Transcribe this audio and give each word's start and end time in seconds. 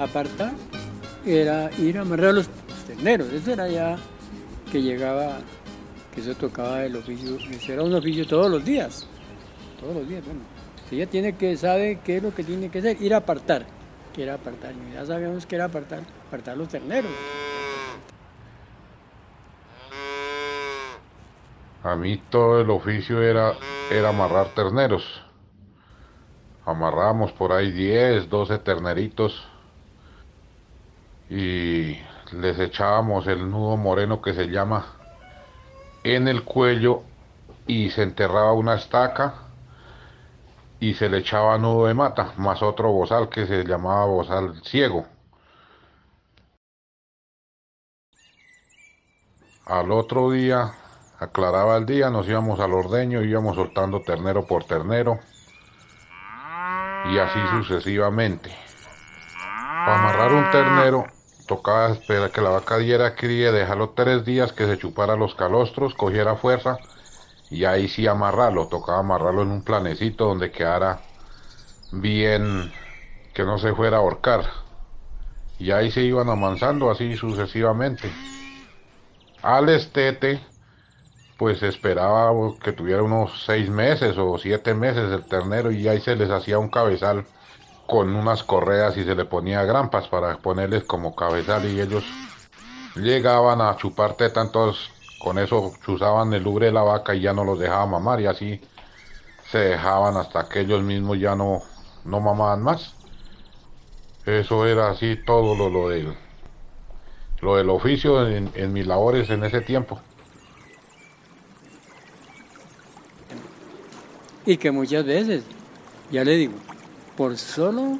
apartar 0.00 0.52
era 1.26 1.70
ir 1.78 1.98
a 1.98 2.02
amarrar 2.02 2.34
los 2.34 2.48
terneros. 2.86 3.32
Eso 3.32 3.52
era 3.52 3.68
ya 3.68 3.96
que 4.72 4.82
llegaba, 4.82 5.38
que 6.14 6.20
eso 6.20 6.34
tocaba 6.34 6.84
el 6.84 6.96
oficio, 6.96 7.36
eso 7.36 7.72
era 7.72 7.82
un 7.82 7.94
oficio 7.94 8.26
todos 8.26 8.50
los 8.50 8.64
días. 8.64 9.06
Todos 9.80 9.94
los 9.96 10.08
días, 10.08 10.24
bueno. 10.24 10.40
Usted 10.84 10.96
ya 10.96 11.06
tiene 11.06 11.36
que 11.36 11.56
saber 11.56 11.98
qué 11.98 12.16
es 12.16 12.22
lo 12.22 12.34
que 12.34 12.42
tiene 12.42 12.68
que 12.70 12.80
hacer, 12.80 13.00
ir 13.00 13.14
a 13.14 13.18
apartar. 13.18 13.64
Que 14.14 14.24
era 14.24 14.34
apartar. 14.34 14.74
Ya 14.92 15.06
sabemos 15.06 15.46
que 15.46 15.54
era 15.54 15.66
apartar, 15.66 16.00
apartar 16.26 16.56
los 16.56 16.68
terneros. 16.68 17.12
A 21.82 21.96
mí 21.96 22.20
todo 22.28 22.60
el 22.60 22.68
oficio 22.70 23.22
era, 23.22 23.54
era 23.90 24.08
amarrar 24.08 24.48
terneros. 24.54 25.22
Amarramos 26.66 27.32
por 27.32 27.52
ahí 27.52 27.70
10, 27.70 28.28
12 28.28 28.58
terneritos 28.58 29.49
y 31.30 31.96
les 32.32 32.58
echábamos 32.58 33.28
el 33.28 33.48
nudo 33.48 33.76
moreno 33.76 34.20
que 34.20 34.34
se 34.34 34.48
llama 34.48 34.84
en 36.02 36.26
el 36.26 36.42
cuello 36.42 37.02
y 37.66 37.90
se 37.90 38.02
enterraba 38.02 38.52
una 38.52 38.74
estaca 38.74 39.34
y 40.80 40.94
se 40.94 41.08
le 41.08 41.18
echaba 41.18 41.56
nudo 41.56 41.86
de 41.86 41.94
mata, 41.94 42.32
más 42.36 42.62
otro 42.62 42.90
bozal 42.90 43.28
que 43.28 43.46
se 43.46 43.64
llamaba 43.64 44.06
bozal 44.06 44.60
ciego. 44.64 45.06
Al 49.66 49.92
otro 49.92 50.32
día, 50.32 50.72
aclaraba 51.20 51.76
el 51.76 51.86
día, 51.86 52.10
nos 52.10 52.26
íbamos 52.26 52.58
al 52.58 52.72
ordeño, 52.72 53.22
íbamos 53.22 53.54
soltando 53.54 54.00
ternero 54.00 54.46
por 54.46 54.64
ternero 54.64 55.20
y 57.12 57.18
así 57.18 57.38
sucesivamente. 57.52 58.50
Para 59.84 59.98
amarrar 59.98 60.32
un 60.32 60.50
ternero 60.50 61.19
tocaba 61.50 61.90
esperar 61.90 62.30
que 62.30 62.40
la 62.40 62.50
vaca 62.50 62.78
diera 62.78 63.16
cría, 63.16 63.50
dejarlo 63.50 63.90
tres 63.90 64.24
días 64.24 64.52
que 64.52 64.66
se 64.66 64.78
chupara 64.78 65.16
los 65.16 65.34
calostros, 65.34 65.94
cogiera 65.94 66.36
fuerza 66.36 66.78
y 67.50 67.64
ahí 67.64 67.88
sí 67.88 68.06
amarrarlo, 68.06 68.68
tocaba 68.68 69.00
amarrarlo 69.00 69.42
en 69.42 69.50
un 69.50 69.62
planecito 69.64 70.26
donde 70.26 70.52
quedara 70.52 71.00
bien, 71.90 72.72
que 73.34 73.42
no 73.42 73.58
se 73.58 73.74
fuera 73.74 73.96
a 73.96 74.00
ahorcar. 74.00 74.44
Y 75.58 75.72
ahí 75.72 75.90
se 75.90 76.02
iban 76.02 76.28
amansando 76.28 76.88
así 76.88 77.16
sucesivamente. 77.16 78.08
Al 79.42 79.70
estete, 79.70 80.40
pues 81.36 81.64
esperaba 81.64 82.30
que 82.62 82.70
tuviera 82.70 83.02
unos 83.02 83.44
seis 83.44 83.68
meses 83.68 84.16
o 84.18 84.38
siete 84.38 84.72
meses 84.72 85.10
el 85.10 85.24
ternero 85.24 85.72
y 85.72 85.88
ahí 85.88 86.00
se 86.00 86.14
les 86.14 86.30
hacía 86.30 86.60
un 86.60 86.68
cabezal 86.68 87.26
con 87.90 88.14
unas 88.14 88.44
correas 88.44 88.96
y 88.96 89.04
se 89.04 89.16
le 89.16 89.24
ponía 89.24 89.64
grampas 89.64 90.06
para 90.06 90.38
ponerles 90.38 90.84
como 90.84 91.16
cabezal 91.16 91.68
y 91.68 91.80
ellos 91.80 92.04
llegaban 92.94 93.60
a 93.60 93.76
chupar 93.76 94.14
teta, 94.14 94.40
entonces 94.40 94.90
con 95.18 95.38
eso 95.38 95.72
chuzaban 95.84 96.32
el 96.32 96.46
ubre 96.46 96.66
de 96.66 96.72
la 96.72 96.82
vaca 96.82 97.16
y 97.16 97.20
ya 97.20 97.32
no 97.32 97.44
los 97.44 97.58
dejaban 97.58 97.90
mamar 97.90 98.20
y 98.20 98.26
así 98.26 98.60
se 99.50 99.58
dejaban 99.58 100.16
hasta 100.16 100.48
que 100.48 100.60
ellos 100.60 100.82
mismos 100.82 101.18
ya 101.18 101.34
no, 101.34 101.62
no 102.04 102.20
mamaban 102.20 102.62
más. 102.62 102.94
Eso 104.24 104.66
era 104.66 104.90
así 104.90 105.16
todo 105.26 105.56
lo, 105.56 105.68
lo 105.68 105.88
del 105.88 106.14
lo 107.40 107.56
del 107.56 107.70
oficio 107.70 108.28
en 108.28 108.72
mis 108.72 108.86
labores 108.86 109.30
en 109.30 109.42
ese 109.42 109.62
tiempo. 109.62 109.98
Y 114.44 114.58
que 114.58 114.70
muchas 114.70 115.04
veces, 115.04 115.42
ya 116.10 116.22
le 116.22 116.36
digo, 116.36 116.54
por 117.20 117.36
solo 117.36 117.98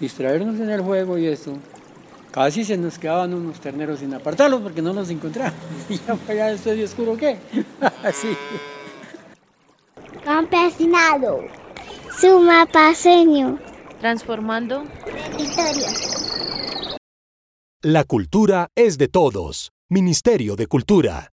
distraernos 0.00 0.58
en 0.58 0.68
el 0.68 0.80
juego 0.80 1.16
y 1.16 1.26
eso, 1.28 1.52
casi 2.32 2.64
se 2.64 2.76
nos 2.76 2.98
quedaban 2.98 3.32
unos 3.32 3.60
terneros 3.60 4.00
sin 4.00 4.12
apartarlos 4.12 4.62
porque 4.62 4.82
no 4.82 4.92
los 4.92 5.10
encontramos. 5.10 5.54
Y 5.88 5.96
ya 5.96 6.16
para 6.16 6.32
allá 6.32 6.50
estoy 6.50 6.82
oscuro 6.82 7.16
qué. 7.16 7.38
Así. 8.02 8.36
Campesinado. 10.24 11.44
Suma 12.20 12.66
paseño. 12.66 13.60
Transformando. 14.00 14.82
Victoria. 15.38 15.92
La 17.80 18.02
cultura 18.02 18.70
es 18.74 18.98
de 18.98 19.06
todos. 19.06 19.70
Ministerio 19.88 20.56
de 20.56 20.66
Cultura. 20.66 21.30